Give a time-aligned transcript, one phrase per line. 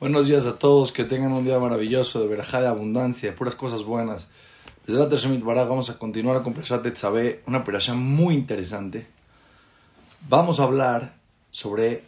[0.00, 3.54] Buenos días a todos, que tengan un día maravilloso de verajá de abundancia, de puras
[3.54, 4.28] cosas buenas.
[4.86, 9.06] Desde la Shemit Baraj vamos a continuar con Peshat Tetzabé, una operación muy interesante.
[10.26, 11.12] Vamos a hablar
[11.50, 12.02] sobre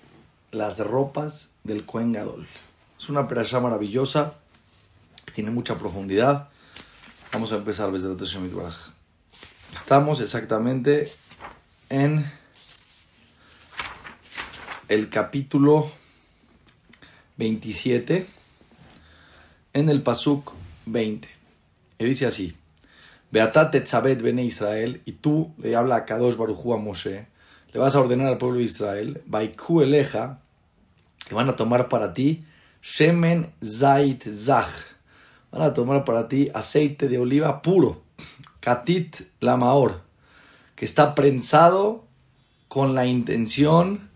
[0.52, 2.46] las ropas del Kohen Gadol.
[2.98, 4.38] Es una operación maravillosa,
[5.34, 6.48] tiene mucha profundidad.
[7.30, 8.88] Vamos a empezar desde la Shemit Baraj.
[9.70, 11.12] Estamos exactamente
[11.90, 12.24] en
[14.88, 15.90] el capítulo
[17.42, 18.24] 27
[19.72, 20.52] en el Pasuk
[20.86, 21.28] 20.
[21.98, 22.54] Y dice así:
[23.32, 27.26] Beatate tzabet bene Israel, y tú le habla a Kadosh Barujú a Moshe,
[27.72, 30.38] le vas a ordenar al pueblo de Israel, Baiku eleja,
[31.26, 32.44] que van a tomar para ti
[32.80, 34.70] Shemen Zait Zach,
[35.50, 38.04] van a tomar para ti aceite de oliva puro,
[38.60, 40.02] Katit Lamaor,
[40.76, 42.04] que está prensado
[42.68, 44.11] con la intención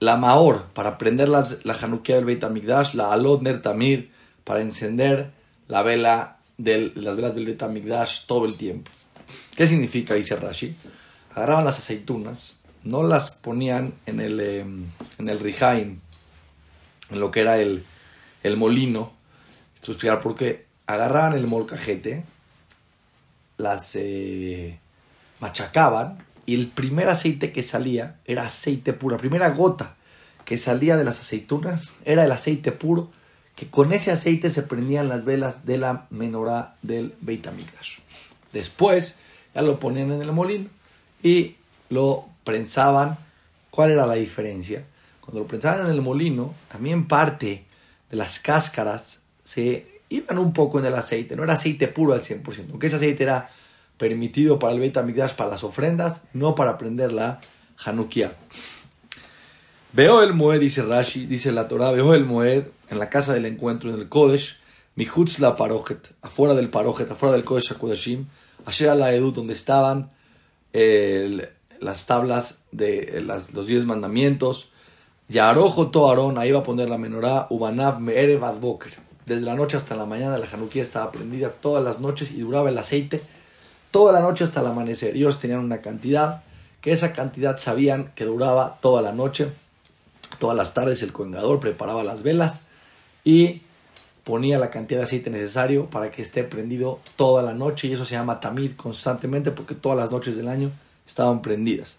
[0.00, 1.46] la Maor para prender la
[1.80, 4.10] Hanukkah del Beit HaMikdash, la Alot Ner Tamir
[4.44, 5.32] para encender
[5.68, 8.90] la vela del, las velas del Beit HaMikdash todo el tiempo.
[9.56, 10.14] ¿Qué significa?
[10.14, 10.76] Dice Rashi.
[11.34, 15.54] Agarraban las aceitunas, no las ponían en el, eh, en el
[17.10, 17.84] en lo que era el,
[18.42, 19.12] el molino.
[19.74, 20.66] Esto es explicar.
[20.86, 22.24] Agarraban el molcajete,
[23.58, 24.78] las eh,
[25.40, 29.16] machacaban y el primer aceite que salía era aceite puro.
[29.16, 29.96] La primera gota
[30.44, 33.10] que salía de las aceitunas era el aceite puro,
[33.56, 37.98] que con ese aceite se prendían las velas de la menorá del Beit HaMikdash.
[38.52, 39.16] Después
[39.54, 40.68] ya lo ponían en el molino
[41.22, 41.56] y
[41.90, 43.18] lo prensaban.
[43.70, 44.84] ¿Cuál era la diferencia?
[45.20, 47.64] Cuando lo prensaban en el molino, también parte
[48.08, 51.34] de las cáscaras se iban un poco en el aceite.
[51.34, 53.50] No era aceite puro al 100%, aunque ese aceite era
[53.98, 57.40] permitido para el Beit HaMikdash, para las ofrendas, no para prender la
[57.84, 58.34] Hanukkah.
[59.92, 63.46] Veo el Moed, dice Rashi, dice la Torah, veo el Moed en la casa del
[63.46, 64.58] encuentro, en el Kodesh,
[64.94, 65.56] Mihutz la
[66.22, 68.26] afuera del Parojet, afuera del Kodesh HaKodeshim,
[68.64, 70.10] allá la Edut, donde estaban
[71.80, 74.70] las tablas de los diez mandamientos,
[75.28, 78.92] Yarojo to Aarón, ahí va a poner la menorá, Ubanav Me'erev Boker.
[79.24, 82.68] Desde la noche hasta la mañana la Hanukkah estaba prendida todas las noches y duraba
[82.68, 83.20] el aceite
[83.90, 85.16] toda la noche hasta el amanecer.
[85.16, 86.42] Ellos tenían una cantidad,
[86.80, 89.48] que esa cantidad sabían que duraba toda la noche.
[90.38, 92.62] Todas las tardes el coengador preparaba las velas
[93.24, 93.62] y
[94.26, 98.04] ponía la cantidad de aceite necesario para que esté prendido toda la noche y eso
[98.04, 100.72] se llama tamid constantemente porque todas las noches del año
[101.06, 101.98] estaban prendidas.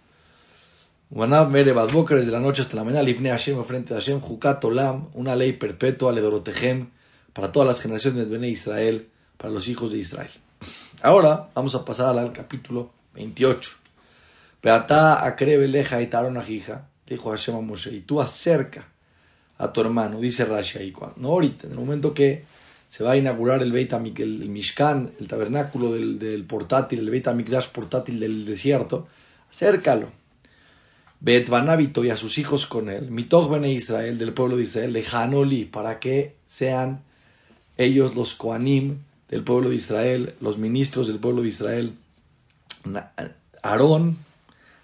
[1.09, 5.53] desde la noche hasta la mañana, Lifne Hashem, frente a Hashem, Jukat Olam, una ley
[5.53, 6.89] perpetua, le Dorotehem,
[7.31, 10.31] para todas las generaciones de Israel, para los hijos de Israel.
[11.01, 13.71] Ahora vamos a pasar al capítulo 28.
[14.61, 18.87] Beata akrebe y taron ajija, dijo Hashem a Moshe, y tú acerca
[19.57, 22.43] a tu hermano, dice Rashi ahí, no ahorita, en el momento que
[22.89, 27.09] se va a inaugurar el Beit el, el Mishkan, el tabernáculo del, del portátil, el
[27.09, 29.07] Beit Amikdash portátil del desierto,
[29.49, 30.09] acércalo.
[31.19, 34.93] Bet Banabito y a sus hijos con él, Mitoch Bene Israel, del pueblo de Israel,
[34.93, 37.01] de Hanoli, para que sean
[37.77, 38.99] ellos los Koanim,
[39.29, 41.95] del pueblo de Israel, los ministros del pueblo de Israel,
[43.61, 44.17] Aarón,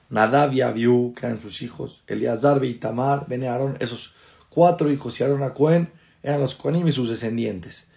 [0.09, 4.13] Nadab y Abiú, que eran sus hijos, Eleazar y Tamar, Bene Aarón, esos
[4.49, 5.89] cuatro hijos y Aarón a Cohen
[6.21, 7.87] eran los Cohenim y sus descendientes.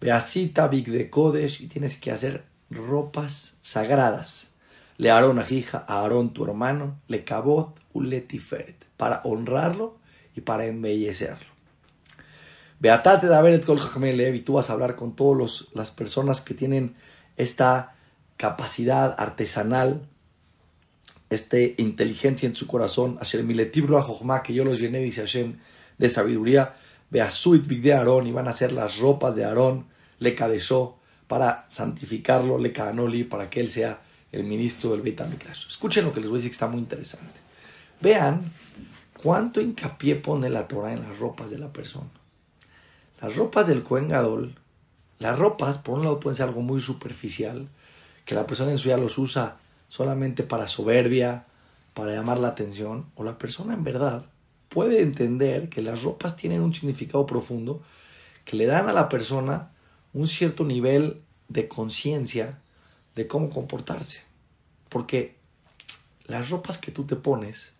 [0.00, 4.50] Beasita Big de Kodesh y tienes que hacer ropas sagradas.
[4.98, 9.98] Le Aarón a hija, a Aarón tu hermano, le Cabot, Uletiferet, para honrarlo
[10.34, 11.55] y para embellecerlo.
[12.78, 16.94] Beatate Daveret Kol y tú vas a hablar con todas las personas que tienen
[17.36, 17.94] esta
[18.36, 20.06] capacidad artesanal,
[21.30, 23.16] esta inteligencia en su corazón.
[23.16, 25.58] Hashem Miletibro a que yo los llené, dice Hashem,
[25.98, 26.74] de sabiduría.
[27.08, 29.86] Beasuit Big de Aarón, y van a hacer las ropas de Aarón,
[30.18, 30.98] le cadezó,
[31.28, 34.00] para santificarlo, le canoli, para que él sea
[34.32, 35.20] el ministro del Beit.
[35.68, 37.40] Escuchen lo que les voy a decir que está muy interesante.
[38.00, 38.52] Vean
[39.22, 42.10] cuánto hincapié pone la Torah en las ropas de la persona.
[43.20, 44.54] Las ropas del Cohen Gadol,
[45.18, 47.68] las ropas, por un lado, pueden ser algo muy superficial,
[48.24, 49.56] que la persona en su vida los usa
[49.88, 51.46] solamente para soberbia,
[51.94, 54.26] para llamar la atención, o la persona en verdad
[54.68, 57.82] puede entender que las ropas tienen un significado profundo,
[58.44, 59.70] que le dan a la persona
[60.12, 62.58] un cierto nivel de conciencia
[63.14, 64.22] de cómo comportarse.
[64.90, 65.36] Porque
[66.26, 67.72] las ropas que tú te pones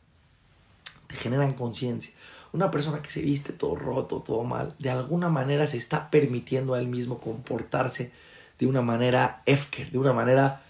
[1.07, 2.13] te generan conciencia.
[2.53, 6.75] Una persona que se viste todo roto, todo mal, de alguna manera se está permitiendo
[6.75, 8.13] a él mismo comportarse
[8.59, 10.63] de una manera efker, de una manera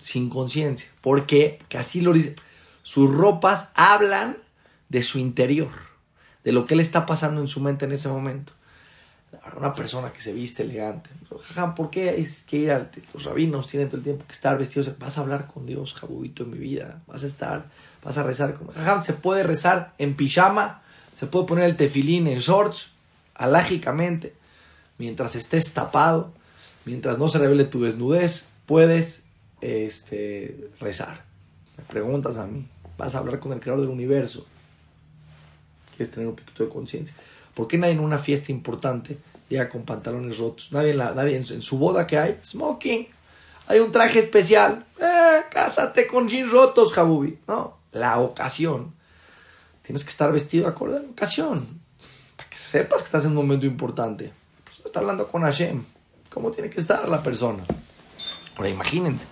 [0.00, 0.90] sin conciencia.
[1.00, 1.56] ¿Por qué?
[1.58, 2.34] Porque así lo dice.
[2.82, 4.36] Sus ropas hablan
[4.88, 5.70] de su interior,
[6.44, 8.52] de lo que le está pasando en su mente en ese momento.
[9.56, 11.08] Una persona que se viste elegante.
[11.76, 14.98] ¿por qué es que ir a los rabinos tienen todo el tiempo que estar vestidos?
[14.98, 17.00] Vas a hablar con Dios, Jabubito, en mi vida.
[17.06, 17.66] Vas a estar,
[18.02, 18.68] vas a rezar con.
[19.00, 20.82] Se puede rezar en pijama,
[21.20, 22.92] se puede poner el tefilín en shorts,
[23.34, 24.32] alágicamente,
[24.96, 26.32] mientras estés tapado,
[26.86, 29.24] mientras no se revele tu desnudez, puedes
[29.60, 31.26] este, rezar.
[31.76, 34.46] Me preguntas a mí, vas a hablar con el creador del universo.
[35.94, 37.14] Quieres tener un poquito de conciencia.
[37.52, 39.18] ¿Por qué nadie en una fiesta importante
[39.50, 40.72] llega con pantalones rotos?
[40.72, 43.08] Nadie, en, nadie en, su, boda que hay, smoking.
[43.66, 44.86] Hay un traje especial.
[44.98, 47.40] Eh, cásate con jeans rotos, Jabubi.
[47.46, 48.98] No, la ocasión.
[49.90, 51.80] Tienes que estar vestido acorde a la ocasión.
[52.36, 54.32] Para que sepas que estás en un momento importante.
[54.62, 55.84] Pues está hablando con Hashem.
[56.28, 57.64] ¿Cómo tiene que estar la persona?
[58.56, 59.26] Ahora imagínense,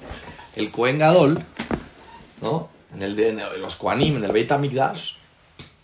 [0.56, 1.40] el Kohen Gadol,
[2.42, 2.70] ¿no?
[2.92, 5.12] En, el, en los Kohanim, en el Beit HaMikdash,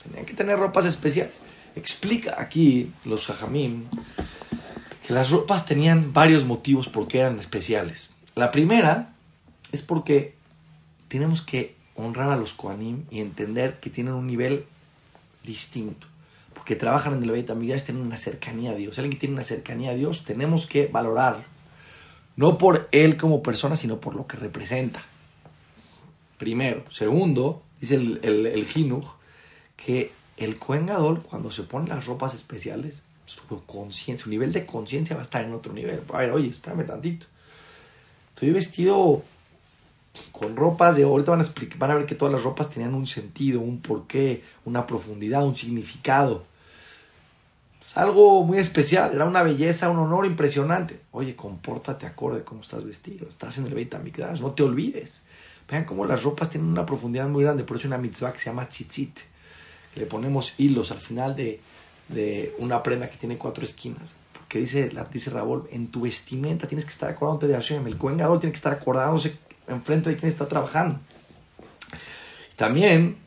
[0.02, 1.40] tenían que tener ropas especiales.
[1.76, 3.84] Explica aquí los Jajamim
[5.06, 8.12] que las ropas tenían varios motivos por qué eran especiales.
[8.34, 9.14] La primera
[9.70, 10.34] es porque
[11.06, 14.66] tenemos que honrar a los Kohanim y entender que tienen un nivel
[15.42, 16.06] distinto.
[16.54, 18.98] Porque trabajan en el Beit HaMikdash, tienen una cercanía a Dios.
[18.98, 21.44] Alguien que tiene una cercanía a Dios, tenemos que valorarlo.
[22.36, 25.02] No por él como persona, sino por lo que representa.
[26.38, 26.84] Primero.
[26.90, 28.66] Segundo, dice el, el, el
[29.76, 34.66] que el Kohen Gadol, cuando se pone las ropas especiales, su conciencia, su nivel de
[34.66, 36.02] conciencia va a estar en otro nivel.
[36.12, 37.26] A ver, oye, espérame tantito.
[38.34, 39.22] Estoy vestido
[40.32, 41.04] con ropas de.
[41.04, 43.80] Ahorita van a, explicar, van a ver que todas las ropas tenían un sentido, un
[43.80, 46.44] porqué, una profundidad, un significado.
[47.80, 51.00] Es algo muy especial, era una belleza, un honor impresionante.
[51.12, 53.28] Oye, compórtate acorde cómo estás vestido.
[53.28, 55.22] Estás en el Beit HaMikdash, no te olvides.
[55.70, 57.64] Vean cómo las ropas tienen una profundidad muy grande.
[57.64, 59.20] Por eso una mitzvah que se llama tzitzit
[59.96, 61.60] le ponemos hilos al final de,
[62.58, 64.14] una prenda que tiene cuatro esquinas.
[64.32, 67.86] Porque dice, dice Rabol, en tu vestimenta tienes que estar acordándote de Hashem.
[67.86, 69.36] El Kohen tiene que estar acordándose
[69.68, 70.98] enfrente de quien está trabajando.
[72.56, 73.18] También,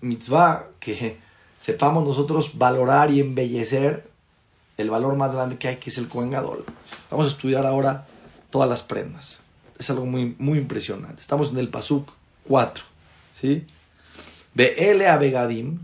[0.00, 1.18] mitzvah, que
[1.58, 4.08] sepamos nosotros valorar y embellecer
[4.76, 8.06] el valor más grande que hay, que es el Kohen Vamos a estudiar ahora
[8.50, 9.40] todas las prendas.
[9.78, 11.20] Es algo muy, muy impresionante.
[11.20, 12.10] Estamos en el Pasuk
[12.48, 12.84] 4.
[13.40, 13.66] ¿sí?
[14.56, 15.78] L a Begadim,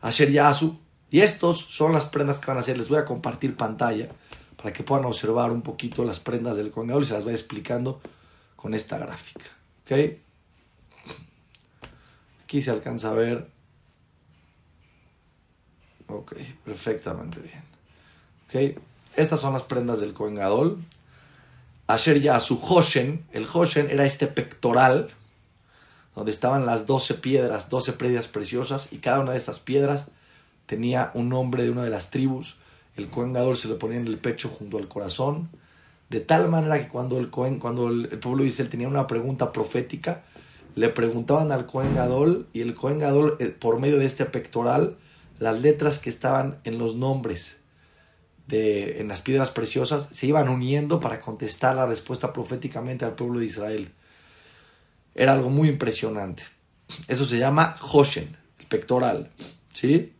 [0.00, 0.78] Asher Yasu.
[1.10, 2.78] Y estos son las prendas que van a hacer.
[2.78, 4.08] Les voy a compartir pantalla
[4.56, 8.00] para que puedan observar un poquito las prendas del Kohen y se las voy explicando
[8.62, 9.50] con esta gráfica.
[9.82, 10.18] ¿Ok?
[12.44, 13.48] Aquí se alcanza a ver.
[16.06, 17.62] Ok, perfectamente bien.
[18.46, 18.80] ¿Ok?
[19.16, 20.78] Estas son las prendas del Kohen Gadol.
[21.88, 23.26] Asher Yasu Hoshen.
[23.32, 25.10] El Hoshen era este pectoral
[26.14, 30.08] donde estaban las doce piedras, doce piedras preciosas, y cada una de estas piedras
[30.66, 32.58] tenía un nombre de una de las tribus.
[32.96, 35.48] El Cohen Gadol se lo ponía en el pecho junto al corazón,
[36.12, 39.50] de tal manera que cuando el Cohen, cuando el, pueblo de Israel tenía una pregunta
[39.50, 40.22] profética,
[40.74, 44.98] le preguntaban al Cohen Gadol, y el Cohen Gadol, eh, por medio de este pectoral,
[45.38, 47.56] las letras que estaban en los nombres
[48.46, 53.38] de, en las piedras preciosas se iban uniendo para contestar la respuesta proféticamente al pueblo
[53.38, 53.92] de Israel.
[55.14, 56.42] Era algo muy impresionante.
[57.08, 59.30] Eso se llama Hoshen, el pectoral.
[59.72, 60.12] ¿sí?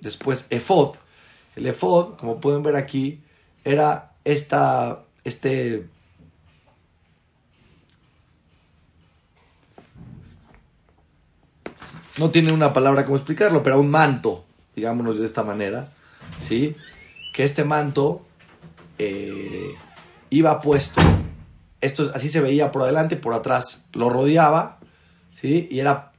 [0.00, 0.96] Después Efod.
[1.54, 3.22] El Efod, como pueden ver aquí,
[3.64, 5.86] era esta, este
[12.18, 15.92] no tiene una palabra como explicarlo, pero un manto, digámonos de esta manera,
[16.40, 16.74] ¿sí?
[17.34, 18.24] Que este manto
[18.98, 19.74] eh,
[20.30, 21.02] iba puesto
[21.80, 24.78] esto así se veía por adelante, por atrás lo rodeaba,
[25.34, 25.68] ¿sí?
[25.70, 26.12] Y era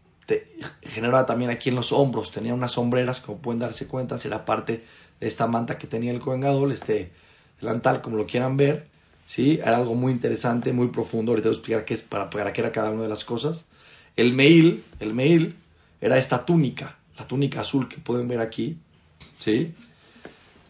[0.81, 4.83] generaba también aquí en los hombros, tenía unas sombreras, como pueden darse cuenta, era parte
[5.19, 7.11] de esta manta que tenía el Cohen este
[7.61, 8.87] delantal, como lo quieran ver,
[9.27, 9.59] ¿sí?
[9.61, 12.61] Era algo muy interesante, muy profundo, ahorita voy a explicar qué es, para, para qué
[12.61, 13.65] era cada una de las cosas.
[14.15, 15.55] El meil, el meil
[16.01, 18.77] era esta túnica, la túnica azul que pueden ver aquí,
[19.37, 19.75] ¿sí?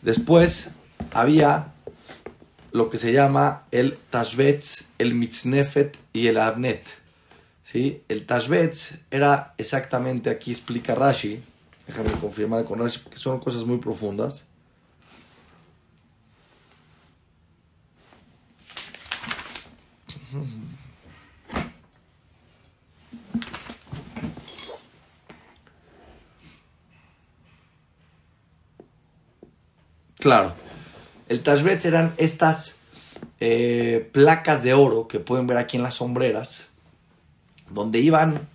[0.01, 0.71] Después
[1.13, 1.71] había
[2.71, 6.83] lo que se llama el Tashbetz, el Mitznefet y el Abnet.
[7.63, 8.01] ¿Sí?
[8.07, 11.41] El Tashbetz era exactamente, aquí explica Rashi,
[11.85, 14.47] déjame confirmar con Rashi, porque son cosas muy profundas.
[30.27, 30.51] Claro.
[31.29, 32.75] El Tashbetz eran estas
[33.39, 36.65] eh, placas de oro que pueden ver aquí en las sombreras,
[37.69, 38.46] donde iban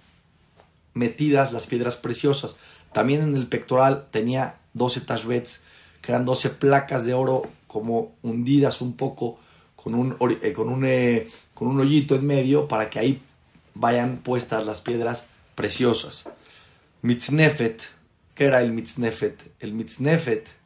[0.92, 2.58] metidas las piedras preciosas.
[2.92, 5.62] También en el pectoral tenía 12 tashbets,
[6.02, 9.38] que eran 12 placas de oro como hundidas un poco
[9.74, 13.22] con un, eh, con un, eh, con un hoyito en medio para que ahí
[13.72, 15.24] vayan puestas las piedras
[15.54, 16.28] preciosas.
[17.00, 17.84] Mitznefet,
[18.34, 19.54] ¿qué era el mitznefet?
[19.58, 20.60] El mitznefet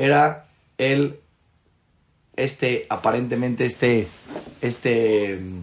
[0.00, 0.46] era
[0.78, 1.20] el,
[2.34, 4.08] este, aparentemente este,
[4.62, 5.60] este mm,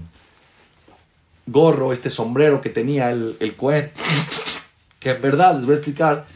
[1.47, 3.55] gorro, este sombrero que tenía el, el
[4.99, 6.27] que en verdad, les voy a explicar,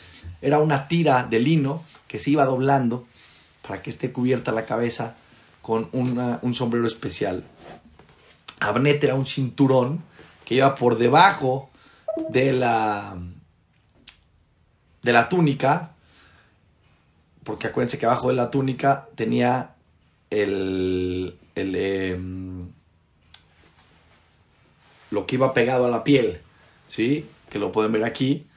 [0.42, 3.06] era una tira de lino que se iba doblando
[3.68, 5.16] para que esté cubierta la cabeza
[5.62, 7.44] con un sombrero especial.
[8.60, 10.02] Abnet era un cinturón
[10.44, 11.70] que iba por debajo
[12.30, 13.16] de la,
[15.04, 15.92] de la túnica,
[17.44, 19.76] porque acuérdense que abajo de la túnica tenía
[20.30, 22.68] el, el em,
[25.10, 26.40] lo que iba pegado a la piel,
[26.88, 27.26] ¿sí?
[27.50, 28.48] Que lo pueden ver aquí.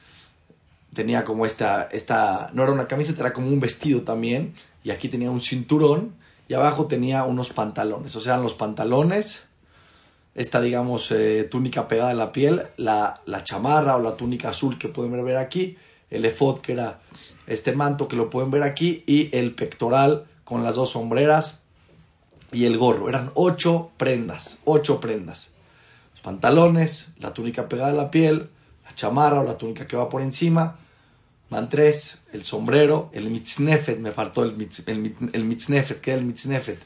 [0.93, 4.53] Tenía como esta, esta, no era una camiseta, era como un vestido también.
[4.83, 6.13] Y aquí tenía un cinturón
[6.47, 8.15] y abajo tenía unos pantalones.
[8.15, 9.43] O sea, eran los pantalones,
[10.35, 14.77] esta, digamos, eh, túnica pegada a la piel, la, la, chamarra o la túnica azul
[14.77, 15.77] que pueden ver aquí,
[16.09, 16.99] el efod que era
[17.47, 21.61] este manto que lo pueden ver aquí y el pectoral con las dos sombreras
[22.51, 23.09] y el gorro.
[23.09, 25.55] Eran ocho prendas, ocho prendas
[26.25, 28.49] pantalones, la túnica pegada a la piel,
[28.83, 30.75] la chamarra o la túnica que va por encima,
[31.51, 34.55] van tres, el sombrero, el mitznefet, me faltó el,
[34.87, 36.79] el, el mitznefet, ¿qué el mitznefet?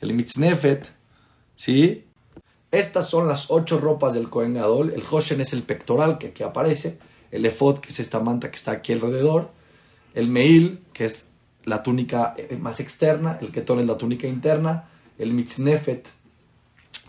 [0.00, 0.86] El mitznefet,
[1.56, 2.04] ¿sí?
[2.70, 6.44] Estas son las ocho ropas del Kohen Gadol, el Hoshen es el pectoral que aquí
[6.44, 6.96] aparece,
[7.32, 9.50] el efod, que es esta manta que está aquí alrededor,
[10.16, 11.26] el meil, que es
[11.64, 16.08] la túnica eh, más externa, el ketón es la túnica interna, el mitznefet,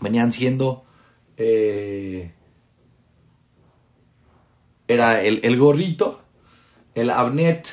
[0.00, 0.84] venían siendo
[1.38, 2.32] eh,
[4.86, 6.20] era el, gorrito,
[6.94, 7.66] el abnet,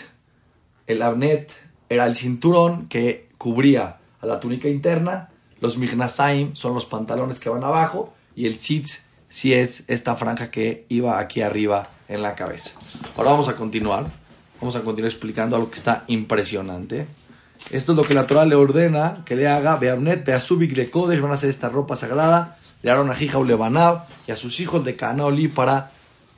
[0.87, 1.51] el abnet
[1.89, 7.49] era el cinturón que cubría a la túnica interna, los mignasaim son los pantalones que
[7.49, 12.35] van abajo y el tzitz si es esta franja que iba aquí arriba en la
[12.35, 12.71] cabeza.
[13.17, 14.05] Ahora vamos a continuar,
[14.59, 17.07] vamos a continuar explicando algo que está impresionante.
[17.71, 21.19] Esto es lo que la Torah le ordena que le haga, Beabnet, Beasubik de Kodesh,
[21.19, 24.85] van a hacer esta ropa sagrada le Aaron a Hija Ulebanab y a sus hijos
[24.85, 25.89] de Canaoli para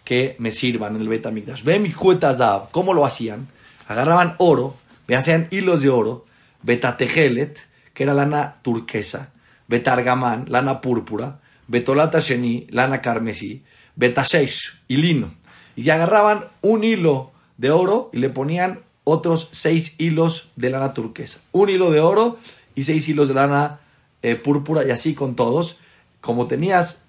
[0.06, 1.62] que me sirvan en el Betamigdash.
[1.64, 3.50] Ve mi Zab, ¿cómo lo hacían?
[3.86, 6.26] Agarraban oro, me hacían hilos de oro,
[6.64, 7.60] betategelet,
[7.94, 9.32] que era lana turquesa,
[9.68, 13.66] betargamán, lana púrpura, betolata sheni, lana carmesí,
[13.98, 15.34] betashesh y lino.
[15.76, 21.40] Y agarraban un hilo de oro y le ponían otros seis hilos de lana turquesa.
[21.52, 22.38] Un hilo de oro
[22.76, 23.80] y seis hilos de lana
[24.22, 25.78] eh, púrpura y así con todos
[26.22, 27.04] como tenías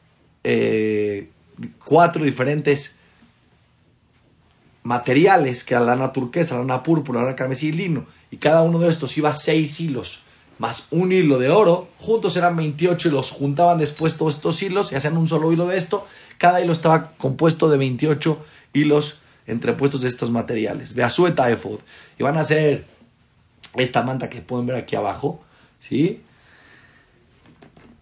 [0.45, 1.29] eh,
[1.85, 2.97] cuatro diferentes
[4.83, 8.37] materiales, que era la lana turquesa, la lana púrpura, la lana carmesí y lino, y
[8.37, 10.21] cada uno de estos iba seis hilos,
[10.59, 14.93] más un hilo de oro, juntos eran 28 y los juntaban después todos estos hilos
[14.93, 16.07] y hacían un solo hilo de esto,
[16.39, 18.39] cada hilo estaba compuesto de 28
[18.73, 20.95] hilos entrepuestos de estos materiales.
[20.95, 21.81] Beasueta efod.
[22.19, 22.85] Y van a hacer
[23.75, 25.43] esta manta que pueden ver aquí abajo,
[25.81, 26.23] ¿sí?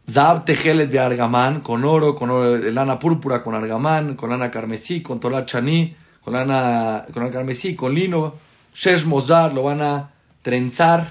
[0.08, 5.18] Zab Tejelet de Argamán, con oro, con lana púrpura, con argamán, con lana carmesí, con
[5.18, 8.34] tola chaní, con lana, con carmesí, con lino.
[8.72, 10.10] Shesh Mozar lo van a
[10.42, 11.06] trenzar.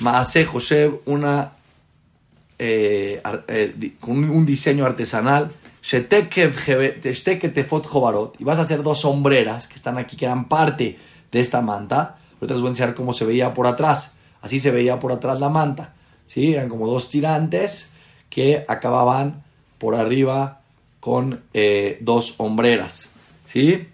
[0.00, 1.52] Maase José, una,
[2.58, 5.50] eh, eh, con un diseño artesanal.
[8.38, 10.98] Y vas a hacer dos sombreras que están aquí, que eran parte
[11.32, 12.18] de esta manta.
[12.34, 14.12] Ahorita les voy a enseñar cómo se veía por atrás.
[14.42, 15.94] Así se veía por atrás la manta.
[16.26, 16.52] ¿sí?
[16.52, 17.88] Eran como dos tirantes
[18.28, 19.42] que acababan
[19.78, 20.60] por arriba
[21.00, 23.08] con eh, dos hombreras.
[23.46, 23.88] ¿Sí?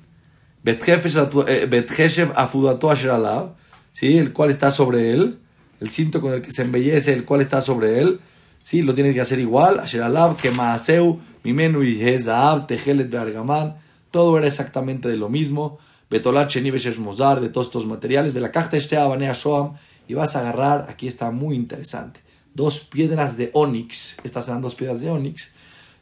[2.91, 3.55] Asheralav,
[3.93, 4.19] ¿sí?
[4.19, 5.39] El cual está sobre él.
[5.81, 8.19] El cinto con el que se embellece, el cual está sobre él.
[8.63, 8.83] ¿Sí?
[8.83, 9.79] Lo tienes que hacer igual.
[9.79, 13.77] Asheralav, que maaseu, mimenu y hezaab, tejelet beargamán.
[14.11, 15.79] Todo era exactamente de lo mismo.
[16.11, 18.35] Betolat sheni mozar, de todos estos materiales.
[18.35, 19.75] De la caja shoam.
[20.09, 22.25] Y vas a agarrar, aquí está muy interesante
[22.55, 25.51] dos piedras de onix, estas eran dos piedras de onix,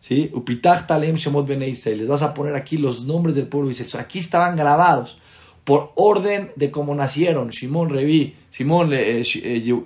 [0.01, 0.31] ¿sí?
[0.35, 4.05] Upitach talem shemot les vas a poner aquí los nombres del pueblo Israel.
[4.05, 5.19] Aquí estaban grabados
[5.65, 9.85] por orden de cómo nacieron, Shimón, Reví, Simón, eh, eh,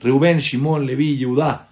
[0.00, 1.68] Reuben, Shimón, Leví, Yudá,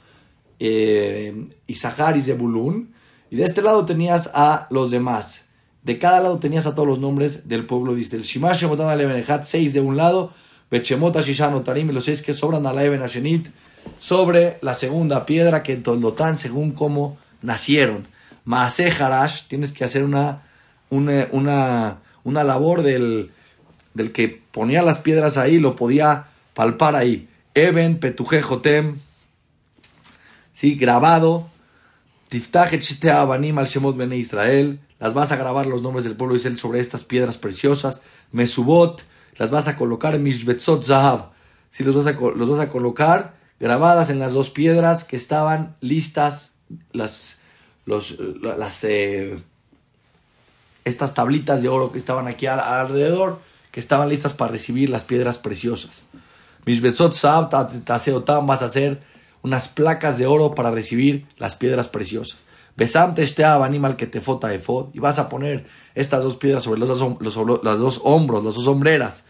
[0.59, 2.96] eh, Isahar y.
[3.31, 5.45] Y de este lado tenías a los demás.
[5.83, 8.25] De cada lado tenías a todos los nombres del pueblo de Israel.
[8.25, 10.33] Shimash Shemotan seis de un lado.
[10.71, 12.83] Bechemot Ashishan Otarim, los seis que sobran a la
[13.99, 18.09] sobre la segunda piedra que en Toldotán, según cómo nacieron.
[18.45, 18.93] Maase
[19.49, 20.43] tienes que hacer una,
[20.91, 23.31] una, una, labor del,
[23.95, 27.29] del que ponía las piedras ahí, lo podía palpar ahí.
[27.55, 28.99] Eben Petuje Jotem,
[30.53, 31.49] sí, grabado.
[32.31, 34.81] Al Shemot Bene Israel.
[34.99, 38.01] Las vas a grabar los nombres del pueblo de Israel sobre estas piedras preciosas.
[38.33, 39.03] Mesubot,
[39.39, 41.31] las vas a colocar en Mishbetzot Zahab.
[41.71, 45.77] Sí, los vas, a, los vas a colocar grabadas en las dos piedras que estaban
[45.81, 46.53] listas,
[46.93, 47.41] las,
[47.85, 49.39] las, eh,
[50.85, 53.41] estas tablitas de oro que estaban aquí alrededor,
[53.71, 56.05] que estaban listas para recibir las piedras preciosas.
[56.65, 59.01] Mishbetzot Zahab, Taseotam, vas a hacer
[59.47, 62.45] unas placas de oro para recibir las piedras preciosas.
[62.77, 66.81] Besante este animal que te fota efod y vas a poner estas dos piedras sobre
[66.81, 66.89] los,
[67.21, 69.25] los, los dos hombros, las dos hombreras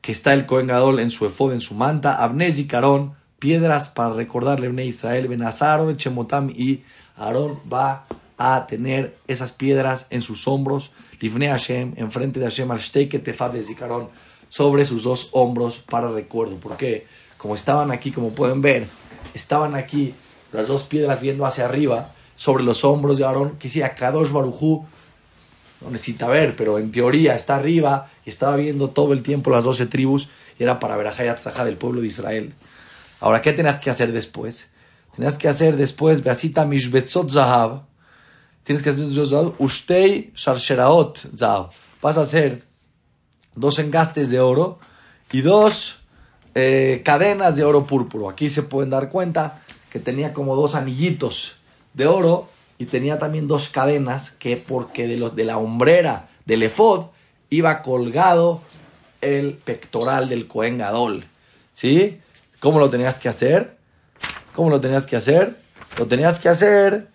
[0.00, 3.88] que está el Cohen Gadol en su efod, en su manta, Abnes y Carón, piedras
[3.88, 6.84] para recordarle a Israel, Benazaron, Chemotam y
[7.16, 8.06] Aarón va
[8.38, 13.50] a tener esas piedras en sus hombros, Livne Hashem, enfrente de Hashem, al Shteke Tefad
[13.50, 14.08] de Zikaron,
[14.48, 16.56] sobre sus dos hombros para recuerdo.
[16.62, 18.86] Porque como estaban aquí, como pueden ver,
[19.38, 20.14] estaban aquí
[20.52, 24.86] las dos piedras viendo hacia arriba, sobre los hombros de Aarón, que decía Kadosh Barujú,
[25.80, 29.64] no necesita ver, pero en teoría está arriba y estaba viendo todo el tiempo las
[29.64, 30.28] doce tribus
[30.58, 32.54] y era para ver a del pueblo de Israel.
[33.20, 34.68] Ahora, ¿qué tenías que hacer después?
[35.16, 37.82] Tenías que hacer después, Beasita Mishbetzot Zahav,
[38.62, 39.04] tienes que hacer
[39.58, 41.70] Ushtei Sharsheraot Zahav.
[42.00, 42.62] Vas a hacer
[43.56, 44.78] dos engastes de oro
[45.32, 45.97] y dos
[46.58, 48.28] eh, cadenas de oro púrpuro.
[48.28, 51.56] Aquí se pueden dar cuenta que tenía como dos anillitos
[51.94, 52.48] de oro
[52.78, 57.06] y tenía también dos cadenas que porque de, de la hombrera del efod
[57.50, 58.60] iba colgado
[59.20, 61.24] el pectoral del Cohen Gadol.
[61.72, 62.20] ¿Sí?
[62.60, 63.76] ¿Cómo lo tenías que hacer?
[64.54, 65.56] ¿Cómo lo tenías que hacer?
[65.96, 67.08] Lo tenías que hacer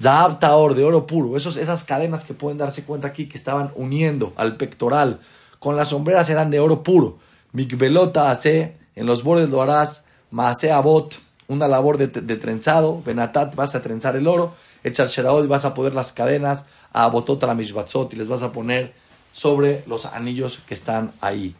[0.00, 0.38] Zahab
[0.74, 1.36] de oro puro.
[1.36, 5.20] Esos, esas cadenas que pueden darse cuenta aquí que estaban uniendo al pectoral
[5.58, 7.18] con las sombreras eran de oro puro.
[7.52, 11.14] Mikbelota hace, en los bordes lo harás, Maase Abot,
[11.48, 15.94] una labor de, trenzado, Benatat, vas a trenzar el oro, echar Sheraot vas a poner
[15.94, 18.94] las cadenas a Botot a la Mishbatzot y les vas a poner
[19.32, 21.54] sobre los anillos que están ahí.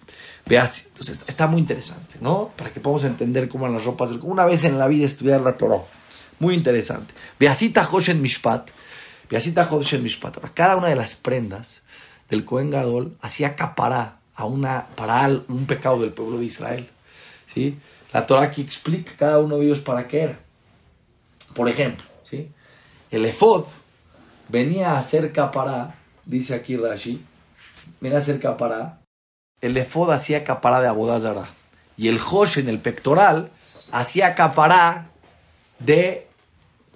[0.46, 2.52] Veas, entonces está muy interesante, ¿no?
[2.56, 5.56] Para que podamos entender cómo eran las ropas Una vez en la vida estudiar la
[5.56, 5.80] Torah.
[6.38, 7.14] Muy interesante.
[7.38, 8.70] Beasita Hoshen Mishpat.
[9.28, 10.38] Beasita Hoshen Mishpat.
[10.52, 11.82] Cada una de las prendas
[12.30, 16.88] del Cohen Gadol hacía capará a una, para un pecado del pueblo de Israel.
[18.12, 20.38] La Torah aquí explica cada uno de ellos para qué era.
[21.54, 22.48] Por ejemplo, ¿sí?
[23.10, 23.64] el efod
[24.48, 27.24] venía a ser capará, dice aquí Rashi,
[28.00, 29.00] venía a ser capará,
[29.60, 31.46] el efod hacía capará de abodazara
[31.96, 33.50] y el hosh en el pectoral
[33.92, 35.10] hacía capará
[35.78, 36.26] de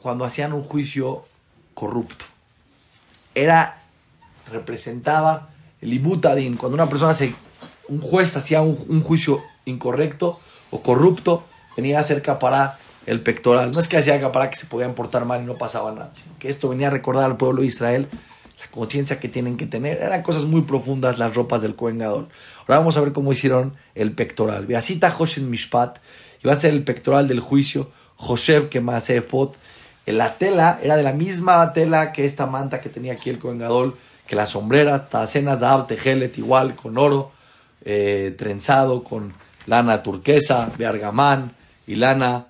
[0.01, 1.25] cuando hacían un juicio
[1.75, 2.25] corrupto.
[3.35, 3.83] Era,
[4.51, 7.35] representaba el ibutadin, cuando una persona se,
[7.89, 11.45] un juez hacía un juicio incorrecto, o corrupto,
[11.77, 13.71] venía a hacer capará el pectoral.
[13.71, 16.39] No es que hacía capará que se podían portar mal y no pasaba nada, sino
[16.39, 18.09] que esto venía a recordar al pueblo de Israel
[18.61, 20.03] la conciencia que tienen que tener.
[20.03, 22.29] Eran cosas muy profundas las ropas del Cohen Ahora
[22.67, 24.67] vamos a ver cómo hicieron el pectoral.
[24.67, 25.99] Beasita Hoshen Mishpat,
[26.43, 28.69] iba a ser el pectoral del juicio, Joshev
[29.27, 29.57] Pot.
[30.07, 33.61] La tela era de la misma tela que esta manta que tenía aquí el Cohen
[34.27, 37.31] que las sombreras, Tacenas Zav, Tejelet, igual, con oro,
[37.85, 39.33] eh, trenzado, con
[39.69, 41.53] lana turquesa, bergamán
[41.87, 42.47] y lana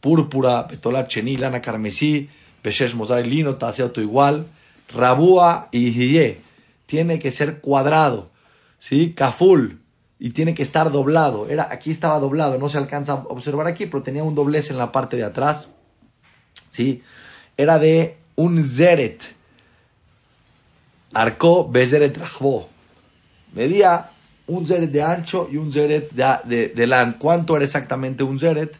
[0.00, 2.28] púrpura, betola chení, lana carmesí,
[2.62, 4.46] beshesh mozar lino, taseoto igual,
[4.94, 6.40] rabúa y hiye.
[6.86, 8.30] Tiene que ser cuadrado,
[8.78, 9.14] ¿sí?
[9.14, 9.80] Caful.
[10.20, 11.48] Y tiene que estar doblado.
[11.48, 14.78] Era, aquí estaba doblado, no se alcanza a observar aquí, pero tenía un doblez en
[14.78, 15.70] la parte de atrás.
[16.70, 17.02] ¿Sí?
[17.56, 19.34] Era de un zeret.
[21.14, 22.68] Arcó bezeret rajbo.
[23.54, 24.10] Medía
[24.48, 27.16] un zeret de ancho y un zeret de, de, lan.
[27.18, 28.74] ¿Cuánto era exactamente un zeret?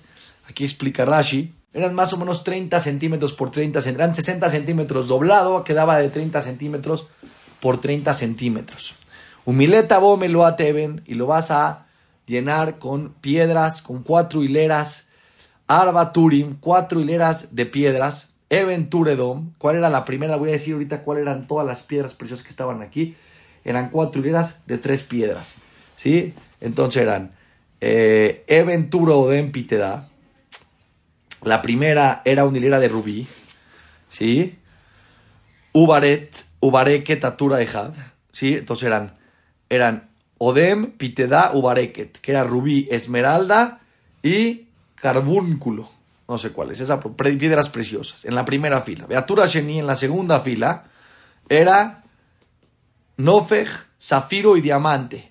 [0.48, 1.54] Aquí explica Rashi.
[1.72, 4.04] Eran más o menos 30 centímetros por 30 centímetros.
[4.06, 7.06] Eran 60 centímetros doblado, quedaba de 30 centímetros
[7.60, 8.96] por 30 centímetros.
[9.44, 11.86] Humileta me lo ateben y lo vas a
[12.26, 15.06] llenar con piedras, con cuatro hileras.
[15.66, 18.32] Arba Turim, cuatro hileras de piedras.
[18.50, 20.36] Even Turedom, ¿cuál era la primera?
[20.36, 23.14] Voy a decir ahorita cuáles eran todas las piedras preciosas que estaban aquí
[23.68, 25.54] eran cuatro hileras de tres piedras.
[25.96, 26.32] ¿Sí?
[26.60, 27.32] Entonces eran
[27.80, 30.08] eh, Eventuro Odem Piteda.
[31.42, 33.26] La primera era una hilera de rubí.
[34.08, 34.58] ¿Sí?
[35.72, 37.92] Ubaret, Ubareket Tatura Ejad.
[38.32, 38.54] ¿Sí?
[38.54, 39.18] Entonces eran,
[39.68, 43.80] eran Odem, Piteda, Ubareket, que era rubí, esmeralda
[44.22, 45.90] y carbúnculo.
[46.26, 48.24] No sé cuáles, esas piedras preciosas.
[48.24, 49.06] En la primera fila.
[49.06, 50.84] Beatura Sheni en la segunda fila
[51.48, 52.02] era
[53.18, 53.66] Nofej,
[53.98, 55.28] zafiro y diamante.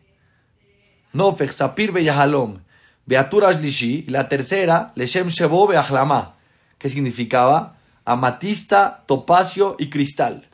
[1.14, 2.60] Nofech, Sapir, Beyahalom,
[3.06, 6.36] Beatura Lishi, y la tercera, Leshem Shebo, Beachlama,
[6.78, 10.50] que significaba amatista, topacio y cristal.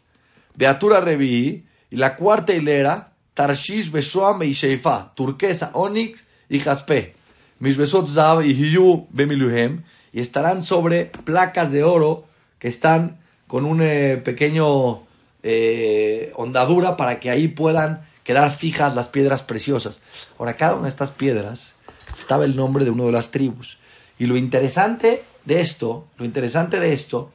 [0.54, 4.56] Beatura Revi, y la cuarta hilera, Tarshish, Beshoam y
[5.15, 7.15] turquesa, onix y jaspe.
[7.58, 12.28] Mis besot Zav y Hiyu Bemiluhem, y estarán sobre placas de oro
[12.60, 13.17] que están
[13.48, 15.02] con un eh, pequeño
[15.44, 20.02] eh, ondadura para que ahí puedan quedar fijas las piedras preciosas.
[20.40, 21.76] Ahora, cada una de estas piedras
[22.18, 23.78] estaba el nombre de una de las tribus.
[24.18, 27.32] Y lo interesante de esto, lo interesante de esto,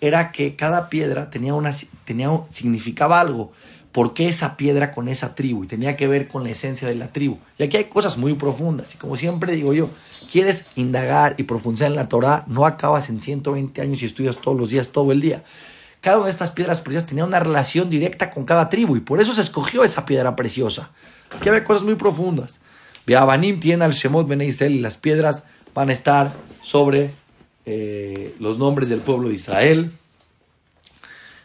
[0.00, 1.72] era que cada piedra tenía una,
[2.04, 3.52] tenía, significaba algo.
[3.92, 5.64] ¿Por qué esa piedra con esa tribu?
[5.64, 7.38] Y tenía que ver con la esencia de la tribu.
[7.58, 8.94] Y aquí hay cosas muy profundas.
[8.94, 9.90] Y como siempre digo yo,
[10.30, 14.56] quieres indagar y profundizar en la Torah, no acabas en 120 años y estudias todos
[14.56, 15.42] los días, todo el día.
[16.00, 19.20] Cada una de estas piedras preciosas tenía una relación directa con cada tribu y por
[19.20, 20.90] eso se escogió esa piedra preciosa.
[21.36, 22.60] Aquí hay cosas muy profundas.
[23.06, 26.32] Beabanim tiene al Shemot Ben y las piedras van a estar
[26.62, 27.10] sobre
[27.66, 29.92] eh, los nombres del pueblo de Israel.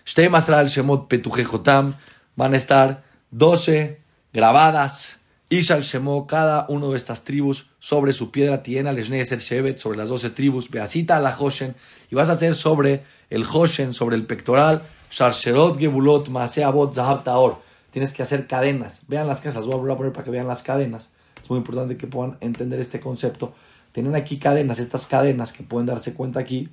[0.05, 1.95] Shtei al Shemot Petujejotam
[2.35, 3.99] van a estar 12
[4.31, 5.19] grabadas.
[5.49, 10.09] Ishal Shemot, cada uno de estas tribus, sobre su piedra tiene al Shevet, sobre las
[10.09, 11.75] 12 tribus, Beasita la Hoshen,
[12.09, 17.61] y vas a hacer sobre el Hoshen, sobre el pectoral, Sharsherot Gebulot Maseabot Zahab Taor.
[17.91, 19.01] Tienes que hacer cadenas.
[19.07, 21.11] Vean las cadenas, las voy a poner para que vean las cadenas.
[21.41, 23.53] Es muy importante que puedan entender este concepto.
[23.91, 26.69] Tienen aquí cadenas, estas cadenas que pueden darse cuenta aquí.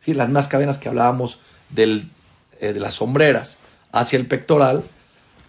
[0.00, 0.14] ¿sí?
[0.14, 2.10] Las más cadenas que hablábamos del,
[2.60, 3.58] eh, de las sombreras
[3.92, 4.82] hacia el pectoral,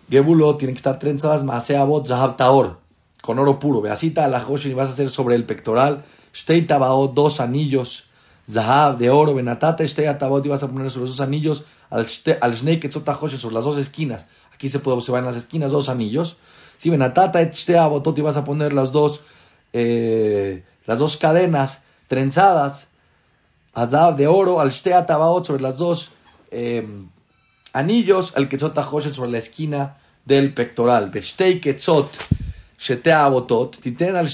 [0.10, 2.80] Gebulo tienen que estar trenzadas Maseabot Zahab Taor,
[3.21, 3.82] con oro puro.
[3.82, 6.04] Beasita la Hoshin y vas a hacer sobre el pectoral.
[6.34, 8.09] Shtei Tabaot, dos anillos.
[8.49, 12.79] Zahab de oro, Benatata Shtei Tabaot y vas a poner sobre esos anillos al Shnei
[12.79, 14.25] Ketzota Hoshin, sobre las dos esquinas.
[14.53, 16.38] Aquí se puede observar en las esquinas dos anillos.
[16.77, 19.21] Si Benatata Shtei Abotot y vas a poner las dos,
[19.73, 22.88] eh, las dos cadenas trenzadas.
[23.73, 24.93] Azab de oro al Shtei
[25.43, 26.12] sobre las dos.
[26.51, 26.88] Eh,
[27.73, 28.75] anillos al Ketzot
[29.12, 31.09] sobre la esquina del pectoral.
[31.09, 32.12] Beshtei Ketzot
[33.13, 34.27] Abotot, Titen al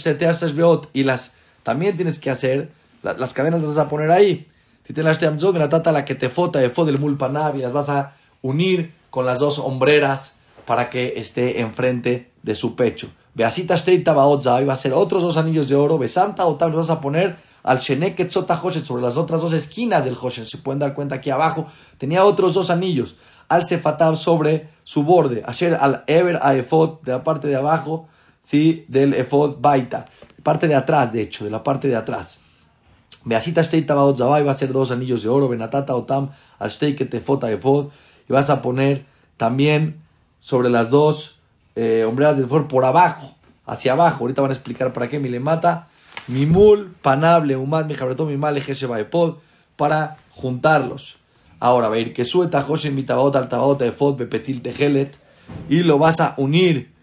[0.54, 2.70] Beot, y las también tienes que hacer,
[3.14, 4.48] las, cadenas las vas a poner ahí.
[4.88, 9.26] La tata la que te fota de del mulpanab, y las vas a unir con
[9.26, 10.34] las dos hombreras
[10.66, 13.10] para que esté enfrente de su pecho.
[13.34, 15.98] Beasita Shtei Tabaot y va a ser otros dos anillos de oro.
[15.98, 20.46] Besanta Otam, los vas a poner al Shenek sobre las otras dos esquinas del Hoshen.
[20.46, 21.66] Se pueden dar cuenta aquí abajo.
[21.98, 23.16] Tenía otros dos anillos.
[23.50, 25.44] Al Sefatab sobre su borde.
[25.46, 28.08] Asher al Ever a Efod de la parte de abajo.
[28.42, 28.86] ¿sí?
[28.88, 30.06] Del Efod Baita.
[30.42, 32.40] Parte de atrás, de hecho, de la parte de atrás.
[33.26, 35.50] Beasita Tabaot Zabai va a ser dos anillos de oro.
[35.50, 37.88] Benatata Otam al Shtei Ketefot Efod.
[38.30, 40.00] Y vas a poner también
[40.40, 41.40] sobre las dos
[41.76, 43.36] eh, hombreras del por abajo.
[43.66, 44.24] Hacia abajo.
[44.24, 45.20] Ahorita van a explicar para qué.
[45.20, 45.88] le mata
[46.28, 49.36] Mimul, Panable, Umad, Mijabretón, Mimal, Epod,
[49.76, 51.18] para juntarlos.
[51.60, 55.16] Ahora, va a ir que sueta, Hoshen, Mitabaot, Altabaot, Efod, Bepetil, Tejelet,
[55.70, 56.94] y lo vas a unir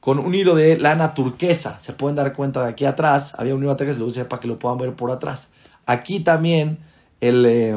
[0.00, 1.78] con un hilo de lana turquesa.
[1.78, 4.48] Se pueden dar cuenta de aquí atrás, había un hilo turquesa, lo usé para que
[4.48, 5.48] lo puedan ver por atrás.
[5.86, 6.78] Aquí también
[7.20, 7.76] el, eh,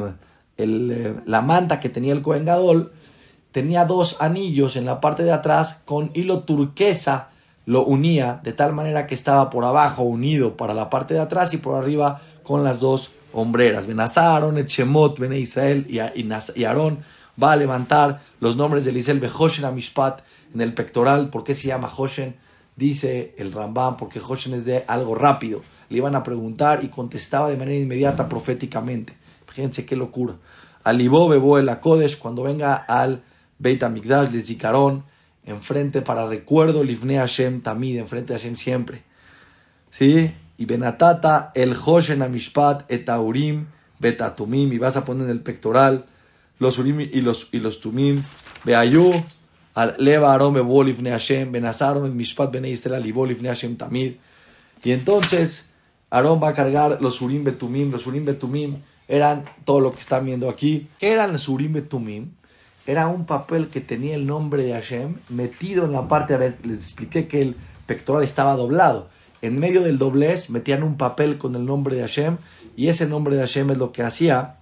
[0.58, 2.46] el, eh, la manta que tenía el Cohen
[3.52, 7.30] tenía dos anillos en la parte de atrás con hilo turquesa
[7.66, 11.54] lo unía de tal manera que estaba por abajo unido para la parte de atrás
[11.54, 13.88] y por arriba con las dos hombreras.
[13.88, 17.00] Benazaron, Echemot, Bene Israel y Aarón
[17.42, 20.22] va a levantar los nombres de Elisel Behoshen Amishpat
[20.54, 21.30] en el pectoral.
[21.30, 22.36] ¿Por qué se llama Hoshen?
[22.76, 25.62] Dice el Rambam, porque Hoshen es de algo rápido.
[25.90, 29.14] Le iban a preguntar y contestaba de manera inmediata proféticamente.
[29.48, 30.36] Fíjense qué locura.
[30.84, 33.24] Alibó Bebo el Akodesh, cuando venga al
[33.58, 34.50] Beit Amigdash, les
[35.46, 39.04] enfrente para recuerdo, Livne Hashem Tamid, enfrente de Hashem siempre.
[39.92, 40.34] ¿Sí?
[40.58, 43.68] Y Benatata, el Hoshen Amishpat, Etaurim,
[44.00, 46.06] Betatumim, y vas a poner en el pectoral
[46.60, 48.24] los Urim y los, y los Tumim,
[48.64, 49.12] Beayu,
[49.74, 54.16] al Leva Arom Bebo Livne Hashem, Benazaron, Mishpat Bene Israel, Libo Livne Hashem Tamid.
[54.84, 55.70] Y entonces,
[56.10, 60.26] Aarón va a cargar los Urim Betumim, los Urim Betumim eran todo lo que están
[60.26, 60.88] viendo aquí.
[61.00, 62.30] ¿Qué eran los Urim Betumim?
[62.88, 66.58] era un papel que tenía el nombre de Hashem metido en la parte, a ver,
[66.64, 67.56] les expliqué que el
[67.88, 69.10] pectoral estaba doblado.
[69.42, 72.38] En medio del doblez metían un papel con el nombre de Hashem
[72.76, 74.58] y ese nombre de Hashem es lo que hacía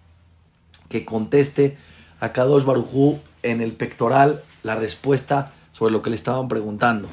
[0.89, 1.77] que conteste
[2.19, 7.09] a Kadosh Barujú en el pectoral la respuesta sobre lo que le estaban preguntando.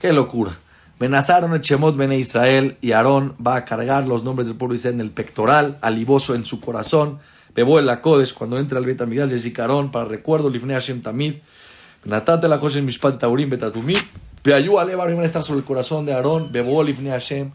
[0.00, 0.58] ¡Qué locura!
[0.98, 4.94] Benazaron el Shemot Bene Israel y Aarón va a cargar los nombres del pueblo Israel
[4.94, 7.18] en el pectoral, alivoso en su corazón
[7.54, 11.34] Bebo el Kodesh, cuando entra al Betamigdash de Zikaron, para recuerdo, Lifnei Hashem Tamid,
[12.04, 13.96] Natate la José Mishpat Taurim Betatumim.
[14.42, 17.52] Peayú Alevar van a estar sobre el corazón de Aarón, Bebol Ifne Hashem,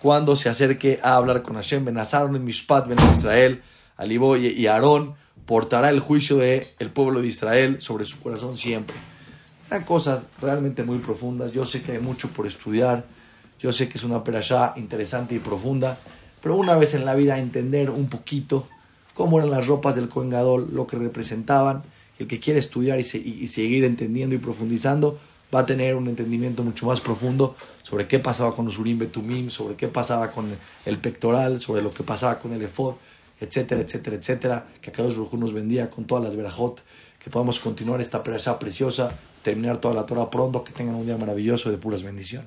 [0.00, 1.84] cuando se acerque a hablar con Hashem.
[1.84, 3.62] Benazaron en Mishpat, Ben Israel,
[3.96, 5.14] Alibó y Aarón
[5.46, 8.94] portará el juicio del el pueblo de Israel sobre su corazón siempre.
[9.70, 11.52] Eran cosas realmente muy profundas.
[11.52, 13.04] Yo sé que hay mucho por estudiar.
[13.60, 15.98] Yo sé que es una perashá interesante y profunda.
[16.40, 18.66] Pero una vez en la vida entender un poquito
[19.14, 21.82] cómo eran las ropas del Kohen lo que representaban.
[22.18, 25.18] El que quiere estudiar y, y seguir entendiendo y profundizando
[25.54, 29.50] va a tener un entendimiento mucho más profundo sobre qué pasaba con los Urim Betumim,
[29.50, 30.46] sobre qué pasaba con
[30.84, 32.94] el pectoral, sobre lo que pasaba con el efod,
[33.40, 34.66] etcétera, etcétera, etcétera.
[34.80, 36.82] Que Akadosh Baruj nos bendiga con todas las verajot,
[37.22, 39.10] que podamos continuar esta perashá preciosa,
[39.48, 42.46] terminar toda la Torah pronto, que tengan un día maravilloso de puras bendiciones.